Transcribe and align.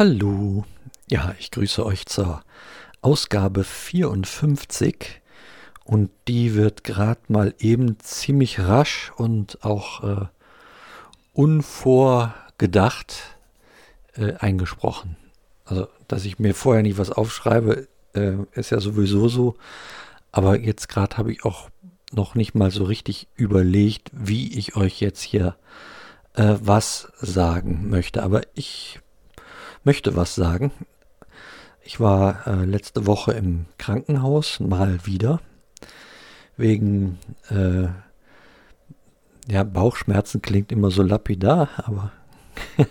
Hallo. 0.00 0.64
Ja, 1.10 1.34
ich 1.38 1.50
grüße 1.50 1.84
euch 1.84 2.06
zur 2.06 2.42
Ausgabe 3.02 3.64
54 3.64 5.20
und 5.84 6.08
die 6.26 6.54
wird 6.54 6.84
gerade 6.84 7.20
mal 7.28 7.52
eben 7.58 8.00
ziemlich 8.00 8.60
rasch 8.60 9.12
und 9.18 9.62
auch 9.62 10.02
äh, 10.02 10.24
unvorgedacht 11.34 13.36
äh, 14.14 14.36
eingesprochen. 14.36 15.16
Also, 15.66 15.86
dass 16.08 16.24
ich 16.24 16.38
mir 16.38 16.54
vorher 16.54 16.82
nicht 16.82 16.96
was 16.96 17.10
aufschreibe, 17.10 17.86
äh, 18.14 18.36
ist 18.52 18.70
ja 18.70 18.80
sowieso 18.80 19.28
so. 19.28 19.56
Aber 20.32 20.58
jetzt 20.58 20.88
gerade 20.88 21.18
habe 21.18 21.30
ich 21.30 21.44
auch 21.44 21.68
noch 22.10 22.34
nicht 22.34 22.54
mal 22.54 22.70
so 22.70 22.84
richtig 22.84 23.28
überlegt, 23.36 24.08
wie 24.14 24.58
ich 24.58 24.76
euch 24.76 24.98
jetzt 25.02 25.20
hier 25.20 25.56
äh, 26.36 26.54
was 26.58 27.12
sagen 27.20 27.90
möchte. 27.90 28.22
Aber 28.22 28.40
ich 28.54 28.98
möchte 29.84 30.16
was 30.16 30.34
sagen. 30.34 30.72
Ich 31.82 32.00
war 32.00 32.46
äh, 32.46 32.64
letzte 32.64 33.06
Woche 33.06 33.32
im 33.32 33.66
Krankenhaus, 33.78 34.60
mal 34.60 35.06
wieder, 35.06 35.40
wegen 36.56 37.18
äh, 37.48 37.88
ja, 39.50 39.64
Bauchschmerzen 39.64 40.42
klingt 40.42 40.70
immer 40.70 40.90
so 40.90 41.02
lapidar, 41.02 41.68
aber 41.78 42.12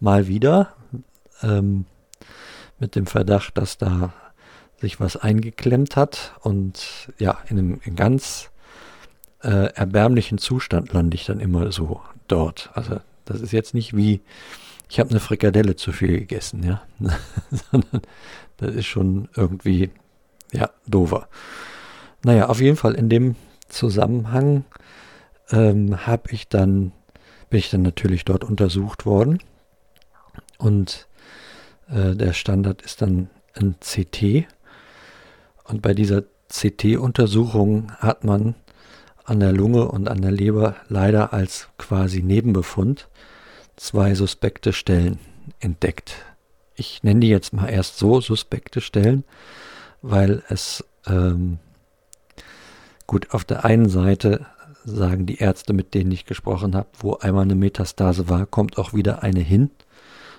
mal 0.00 0.26
wieder 0.26 0.72
ähm, 1.42 1.84
mit 2.78 2.96
dem 2.96 3.06
Verdacht, 3.06 3.56
dass 3.58 3.78
da 3.78 4.12
sich 4.80 5.00
was 5.00 5.16
eingeklemmt 5.16 5.96
hat 5.96 6.34
und 6.40 7.12
ja, 7.18 7.38
in 7.48 7.58
einem 7.58 7.80
in 7.84 7.96
ganz 7.96 8.50
äh, 9.42 9.72
erbärmlichen 9.74 10.38
Zustand 10.38 10.92
lande 10.92 11.14
ich 11.14 11.24
dann 11.24 11.40
immer 11.40 11.72
so 11.72 12.00
dort. 12.28 12.70
Also 12.74 13.00
das 13.24 13.40
ist 13.40 13.52
jetzt 13.52 13.74
nicht 13.74 13.96
wie 13.96 14.20
ich 14.88 15.00
habe 15.00 15.10
eine 15.10 15.20
Frikadelle 15.20 15.76
zu 15.76 15.92
viel 15.92 16.20
gegessen, 16.20 16.62
ja. 16.62 16.82
Sondern 17.70 18.02
das 18.56 18.74
ist 18.74 18.86
schon 18.86 19.28
irgendwie, 19.34 19.90
ja, 20.52 20.70
dover. 20.86 21.28
Naja, 22.22 22.48
auf 22.48 22.60
jeden 22.60 22.76
Fall 22.76 22.94
in 22.94 23.08
dem 23.08 23.36
Zusammenhang 23.68 24.64
ähm, 25.50 26.06
habe 26.06 26.30
ich 26.30 26.48
dann, 26.48 26.92
bin 27.50 27.58
ich 27.58 27.70
dann 27.70 27.82
natürlich 27.82 28.24
dort 28.24 28.44
untersucht 28.44 29.06
worden. 29.06 29.38
Und 30.58 31.08
äh, 31.88 32.14
der 32.14 32.32
Standard 32.32 32.82
ist 32.82 33.02
dann 33.02 33.28
ein 33.54 33.76
CT. 33.80 34.46
Und 35.64 35.82
bei 35.82 35.94
dieser 35.94 36.22
CT-Untersuchung 36.48 37.92
hat 37.98 38.24
man 38.24 38.54
an 39.24 39.40
der 39.40 39.52
Lunge 39.52 39.88
und 39.88 40.08
an 40.08 40.22
der 40.22 40.30
Leber 40.30 40.76
leider 40.88 41.32
als 41.32 41.68
quasi 41.76 42.22
Nebenbefund 42.22 43.08
zwei 43.76 44.14
suspekte 44.14 44.72
Stellen 44.72 45.18
entdeckt. 45.60 46.16
Ich 46.74 47.02
nenne 47.02 47.20
die 47.20 47.28
jetzt 47.28 47.52
mal 47.52 47.68
erst 47.68 47.98
so 47.98 48.20
suspekte 48.20 48.80
Stellen, 48.80 49.24
weil 50.02 50.42
es 50.48 50.84
ähm, 51.06 51.58
gut 53.06 53.32
auf 53.32 53.44
der 53.44 53.64
einen 53.64 53.88
Seite 53.88 54.46
sagen 54.84 55.26
die 55.26 55.38
Ärzte, 55.38 55.72
mit 55.72 55.94
denen 55.94 56.12
ich 56.12 56.26
gesprochen 56.26 56.76
habe, 56.76 56.88
wo 57.00 57.14
einmal 57.14 57.42
eine 57.42 57.54
Metastase 57.54 58.28
war, 58.28 58.46
kommt 58.46 58.78
auch 58.78 58.94
wieder 58.94 59.22
eine 59.22 59.40
hin, 59.40 59.70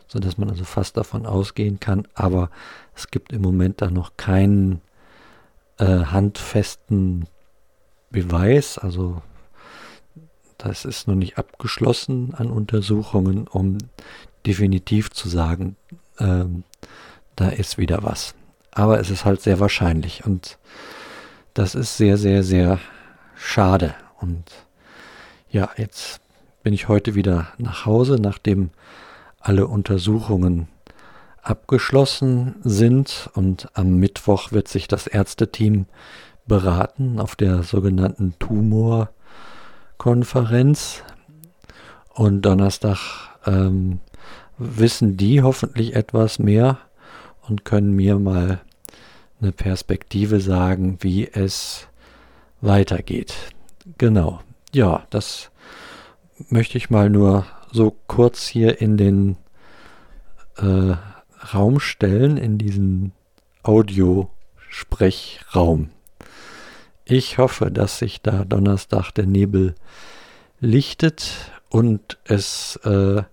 sodass 0.08 0.38
man 0.38 0.50
also 0.50 0.64
fast 0.64 0.96
davon 0.96 1.26
ausgehen 1.26 1.80
kann. 1.80 2.08
Aber 2.14 2.50
es 2.96 3.12
gibt 3.12 3.34
im 3.34 3.42
Moment 3.42 3.82
da 3.82 3.90
noch 3.92 4.16
keinen 4.16 4.82
äh, 5.80 5.86
handfesten 5.86 7.28
Beweis, 8.10 8.78
also 8.78 9.22
das 10.68 10.84
ist 10.84 11.08
noch 11.08 11.16
nicht 11.16 11.38
abgeschlossen 11.38 12.34
an 12.36 12.52
Untersuchungen, 12.52 13.48
um 13.48 13.78
definitiv 14.46 15.10
zu 15.12 15.30
sagen, 15.30 15.78
ähm, 16.20 16.64
da 17.38 17.48
ist 17.48 17.78
wieder 17.78 18.04
was. 18.04 18.36
Aber 18.72 19.00
es 19.00 19.10
ist 19.10 19.24
halt 19.24 19.42
sehr 19.42 19.62
wahrscheinlich 19.62 20.26
und 20.26 20.58
das 21.54 21.74
ist 21.74 21.96
sehr, 21.96 22.18
sehr, 22.18 22.44
sehr 22.44 22.80
schade. 23.36 23.96
Und 24.20 24.44
ja, 25.50 25.70
jetzt 25.78 26.20
bin 26.64 26.74
ich 26.74 26.90
heute 26.90 27.16
wieder 27.16 27.48
nach 27.58 27.86
Hause, 27.86 28.18
nachdem 28.20 28.72
alle 29.40 29.68
Untersuchungen 29.68 30.68
abgeschlossen 31.42 32.56
sind 32.64 33.30
und 33.34 33.70
am 33.74 33.96
Mittwoch 33.96 34.52
wird 34.52 34.68
sich 34.68 34.90
das 34.90 35.08
Ärzteteam 35.08 35.86
beraten 36.46 37.22
auf 37.22 37.38
der 37.38 37.64
sogenannten 37.64 38.38
Tumor- 38.38 39.10
Konferenz 39.98 41.04
und 42.14 42.44
Donnerstag 42.44 42.98
ähm, 43.46 44.00
wissen 44.58 45.18
die 45.18 45.42
hoffentlich 45.42 45.96
etwas 45.96 46.40
mehr 46.40 46.78
und 47.48 47.66
können 47.66 47.96
mir 47.96 48.20
mal 48.20 48.62
eine 49.40 49.52
Perspektive 49.52 50.40
sagen, 50.40 50.98
wie 51.02 51.28
es 51.28 51.88
weitergeht. 52.62 53.36
Genau. 53.98 54.42
Ja, 54.74 55.06
das 55.10 55.52
möchte 56.50 56.78
ich 56.78 56.90
mal 56.90 57.10
nur 57.10 57.46
so 57.72 57.96
kurz 58.08 58.48
hier 58.48 58.82
in 58.82 58.98
den 58.98 59.38
äh, 60.58 60.96
Raum 61.54 61.80
stellen, 61.80 62.36
in 62.38 62.58
diesen 62.58 63.14
Audiosprechraum. 63.64 65.92
Ich 67.10 67.38
hoffe, 67.38 67.72
dass 67.72 68.00
sich 68.00 68.22
da 68.22 68.44
Donnerstag 68.44 69.12
der 69.12 69.26
Nebel 69.26 69.76
lichtet 70.60 71.54
und 71.70 72.18
es 72.26 72.78
äh, 72.84 73.24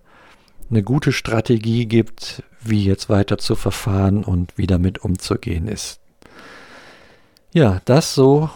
eine 0.69 0.83
gute 0.83 1.11
Strategie 1.11 1.85
gibt, 1.85 2.41
wie 2.61 2.85
jetzt 2.85 3.09
weiter 3.09 3.37
zu 3.37 3.53
verfahren 3.55 4.23
und 4.23 4.57
wie 4.57 4.65
damit 4.65 4.99
umzugehen 4.99 5.67
ist. 5.67 5.99
Ja, 7.53 7.81
das 7.83 8.15
so 8.15 8.49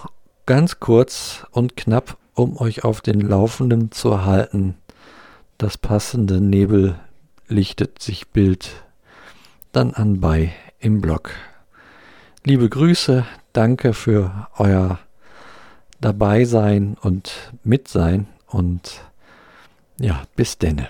ganz 0.45 0.79
kurz 0.79 1.45
und 1.51 1.75
knapp, 1.75 2.17
um 2.33 2.55
euch 2.55 2.85
auf 2.85 3.01
den 3.01 3.19
Laufenden 3.19 3.91
zu 3.91 4.23
halten. 4.23 4.77
Das 5.57 5.77
passende 5.77 6.39
Nebel 6.39 6.97
lichtet 7.49 8.01
sich 8.01 8.29
Bild 8.29 8.85
dann 9.73 9.93
an 9.93 10.21
bei 10.21 10.53
im 10.79 11.01
Blog. 11.01 11.31
Liebe 12.45 12.69
Grüße, 12.69 13.25
danke 13.51 13.93
für 13.93 14.47
euer 14.55 14.97
dabei 16.01 16.45
sein 16.45 16.97
und 17.01 17.53
mit 17.63 17.87
sein 17.87 18.27
und 18.47 19.01
ja, 19.99 20.23
bis 20.35 20.57
denne. 20.57 20.89